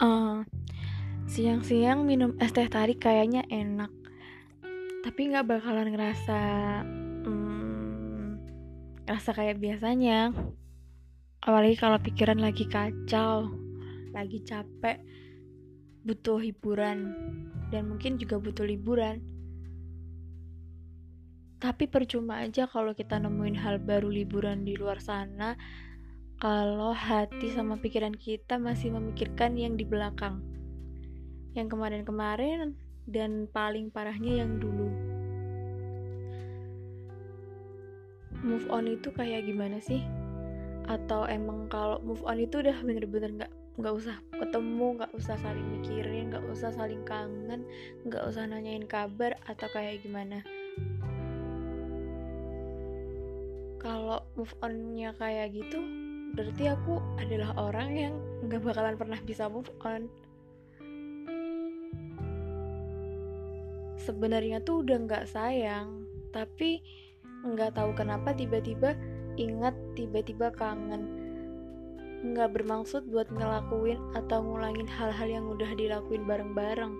Uh, 0.00 0.48
siang-siang 1.28 2.08
minum 2.08 2.32
es 2.40 2.56
teh 2.56 2.64
tarik 2.72 3.04
kayaknya 3.04 3.44
enak, 3.52 3.92
tapi 5.04 5.28
nggak 5.28 5.44
bakalan 5.44 5.92
ngerasa 5.92 6.40
hmm, 7.28 8.24
ngerasa 9.04 9.30
kayak 9.36 9.60
biasanya. 9.60 10.32
Apalagi 11.44 11.76
kalau 11.76 12.00
pikiran 12.00 12.40
lagi 12.40 12.64
kacau, 12.64 13.52
lagi 14.16 14.40
capek, 14.40 15.04
butuh 16.08 16.40
hiburan, 16.40 17.12
dan 17.68 17.92
mungkin 17.92 18.16
juga 18.16 18.40
butuh 18.40 18.64
liburan. 18.64 19.20
Tapi 21.60 21.84
percuma 21.92 22.40
aja 22.40 22.64
kalau 22.64 22.96
kita 22.96 23.20
nemuin 23.20 23.60
hal 23.60 23.84
baru 23.84 24.08
liburan 24.08 24.64
di 24.64 24.80
luar 24.80 24.96
sana 24.96 25.60
kalau 26.40 26.96
hati 26.96 27.52
sama 27.52 27.76
pikiran 27.76 28.16
kita 28.16 28.56
masih 28.56 28.88
memikirkan 28.96 29.60
yang 29.60 29.76
di 29.76 29.84
belakang, 29.84 30.40
yang 31.52 31.68
kemarin-kemarin, 31.68 32.80
dan 33.04 33.44
paling 33.52 33.92
parahnya 33.92 34.40
yang 34.40 34.56
dulu. 34.56 34.88
Move 38.40 38.64
on 38.72 38.88
itu 38.88 39.12
kayak 39.12 39.44
gimana 39.44 39.84
sih? 39.84 40.00
Atau 40.88 41.28
emang 41.28 41.68
kalau 41.68 42.00
move 42.00 42.24
on 42.24 42.40
itu 42.40 42.64
udah 42.64 42.80
bener-bener 42.88 43.36
nggak 43.36 43.52
nggak 43.76 43.94
usah 44.00 44.16
ketemu, 44.32 44.96
nggak 44.96 45.12
usah 45.12 45.36
saling 45.44 45.68
mikirin, 45.76 46.32
nggak 46.32 46.44
usah 46.48 46.72
saling 46.72 47.04
kangen, 47.04 47.68
nggak 48.08 48.24
usah 48.24 48.48
nanyain 48.48 48.88
kabar 48.88 49.36
atau 49.44 49.68
kayak 49.76 50.00
gimana? 50.00 50.40
Kalau 53.76 54.24
move 54.40 54.56
onnya 54.64 55.12
kayak 55.20 55.52
gitu, 55.52 55.99
berarti 56.34 56.70
aku 56.70 57.02
adalah 57.18 57.50
orang 57.58 57.90
yang 57.90 58.14
nggak 58.46 58.62
bakalan 58.62 58.96
pernah 58.96 59.20
bisa 59.22 59.50
move 59.50 59.70
on. 59.82 60.06
Sebenarnya 64.00 64.64
tuh 64.64 64.86
udah 64.86 64.96
nggak 65.04 65.28
sayang 65.28 66.08
tapi 66.30 66.80
nggak 67.44 67.76
tahu 67.76 67.92
kenapa 67.98 68.32
tiba-tiba 68.32 68.94
ingat 69.36 69.74
tiba-tiba 69.98 70.54
kangen. 70.54 71.18
Nggak 72.20 72.52
bermaksud 72.52 73.08
buat 73.08 73.32
ngelakuin 73.32 73.98
atau 74.12 74.44
ngulangin 74.44 74.88
hal-hal 74.88 75.28
yang 75.28 75.46
udah 75.48 75.72
dilakuin 75.72 76.28
bareng-bareng. 76.28 76.92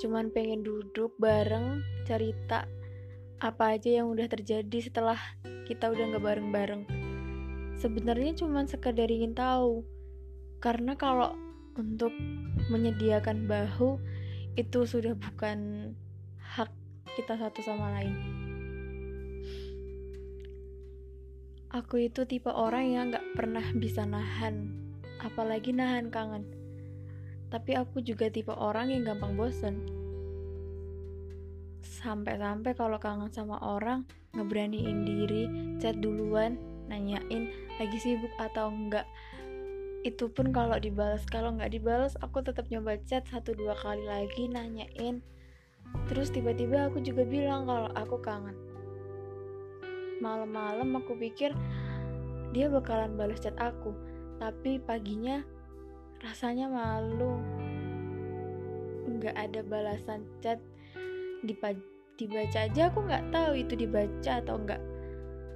Cuman 0.00 0.28
pengen 0.32 0.64
duduk 0.64 1.12
bareng 1.16 1.80
cerita 2.04 2.68
apa 3.36 3.76
aja 3.76 4.00
yang 4.00 4.08
udah 4.08 4.28
terjadi 4.32 4.78
setelah 4.80 5.20
kita 5.68 5.92
udah 5.92 6.04
nggak 6.08 6.24
bareng-bareng 6.24 7.05
sebenarnya 7.80 8.32
cuma 8.36 8.64
sekedar 8.64 9.08
ingin 9.08 9.36
tahu. 9.36 9.84
Karena 10.60 10.96
kalau 10.96 11.36
untuk 11.76 12.10
menyediakan 12.72 13.44
bahu 13.44 14.00
itu 14.56 14.88
sudah 14.88 15.12
bukan 15.12 15.92
hak 16.40 16.72
kita 17.14 17.36
satu 17.36 17.60
sama 17.60 17.92
lain. 18.00 18.16
Aku 21.76 22.00
itu 22.00 22.24
tipe 22.24 22.48
orang 22.48 22.84
yang 22.88 23.12
gak 23.12 23.26
pernah 23.36 23.64
bisa 23.76 24.08
nahan 24.08 24.72
apalagi 25.20 25.76
nahan 25.76 26.08
kangen. 26.08 26.48
Tapi 27.52 27.76
aku 27.76 28.00
juga 28.00 28.32
tipe 28.32 28.52
orang 28.52 28.88
yang 28.88 29.04
gampang 29.04 29.36
bosen. 29.36 29.84
Sampai-sampai 31.84 32.72
kalau 32.72 32.96
kangen 32.96 33.28
sama 33.28 33.60
orang 33.60 34.08
ngeberaniin 34.32 35.04
diri 35.04 35.44
chat 35.76 36.00
duluan 36.00 36.56
nanyain 36.86 37.50
lagi 37.76 37.98
sibuk 38.00 38.32
atau 38.40 38.70
enggak. 38.70 39.06
Itu 40.06 40.30
pun 40.30 40.54
kalau 40.54 40.78
dibalas 40.78 41.26
kalau 41.26 41.54
nggak 41.58 41.74
dibalas 41.74 42.14
aku 42.22 42.40
tetap 42.42 42.70
nyoba 42.70 42.98
chat 43.04 43.26
satu 43.26 43.52
dua 43.52 43.74
kali 43.74 44.06
lagi 44.06 44.46
nanyain. 44.46 45.20
Terus 46.10 46.30
tiba-tiba 46.30 46.90
aku 46.90 47.02
juga 47.02 47.26
bilang 47.26 47.66
kalau 47.66 47.90
aku 47.94 48.16
kangen. 48.22 48.56
Malam-malam 50.22 50.96
aku 50.96 51.18
pikir 51.18 51.52
dia 52.54 52.70
bakalan 52.70 53.18
balas 53.18 53.42
chat 53.42 53.54
aku 53.58 53.92
tapi 54.38 54.78
paginya 54.78 55.42
rasanya 56.22 56.70
malu. 56.70 57.42
Nggak 59.10 59.36
ada 59.36 59.60
balasan 59.66 60.22
chat. 60.38 60.62
Dibaca 62.16 62.58
aja 62.64 62.88
aku 62.88 63.04
nggak 63.04 63.28
tahu 63.28 63.60
itu 63.60 63.76
dibaca 63.76 64.40
atau 64.40 64.56
enggak 64.56 64.80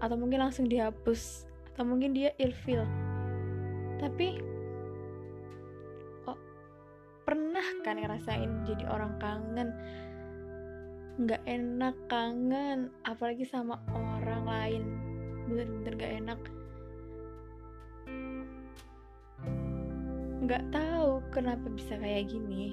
atau 0.00 0.16
mungkin 0.16 0.40
langsung 0.40 0.66
dihapus. 0.66 1.44
Atau 1.76 1.84
mungkin 1.84 2.16
dia 2.16 2.32
ilfil. 2.40 2.82
Tapi 4.00 4.40
oh 6.24 6.38
pernah 7.28 7.64
kan 7.84 8.00
ngerasain 8.00 8.64
jadi 8.64 8.84
orang 8.88 9.14
kangen? 9.20 9.68
Nggak 11.20 11.44
enak 11.44 11.96
kangen 12.08 12.88
apalagi 13.04 13.44
sama 13.44 13.76
orang 13.92 14.42
lain. 14.48 14.84
Bener-bener 15.46 15.94
gak 16.00 16.14
enak. 16.24 16.40
Nggak 20.40 20.64
tahu 20.72 21.20
kenapa 21.28 21.66
bisa 21.68 22.00
kayak 22.00 22.32
gini. 22.32 22.72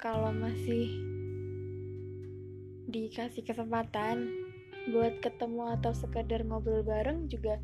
Kalau 0.00 0.32
masih 0.32 0.88
dikasih 2.88 3.44
kesempatan 3.44 4.49
buat 4.88 5.20
ketemu 5.20 5.76
atau 5.76 5.92
sekedar 5.92 6.40
ngobrol 6.48 6.80
bareng 6.80 7.28
juga 7.28 7.60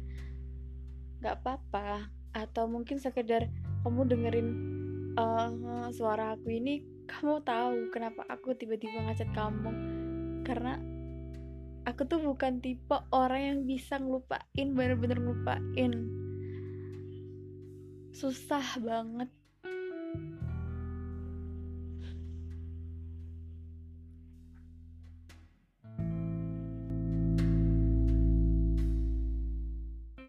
nggak 1.25 1.37
apa-apa. 1.41 2.13
Atau 2.37 2.69
mungkin 2.69 3.01
sekedar 3.01 3.49
kamu 3.81 4.05
dengerin 4.13 4.49
uh, 5.17 5.89
suara 5.95 6.37
aku 6.37 6.53
ini 6.53 6.85
kamu 7.07 7.41
tahu 7.47 7.89
kenapa 7.95 8.27
aku 8.29 8.53
tiba-tiba 8.59 8.99
ngacet 9.07 9.31
kamu 9.33 9.71
karena 10.43 10.77
aku 11.87 12.03
tuh 12.05 12.19
bukan 12.19 12.59
tipe 12.59 12.99
orang 13.15 13.43
yang 13.43 13.59
bisa 13.63 13.97
ngelupain 13.97 14.69
bener-bener 14.75 15.19
ngelupain. 15.23 15.93
Susah 18.11 18.65
banget 18.83 19.31